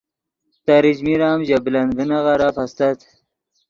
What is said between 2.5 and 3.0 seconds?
استت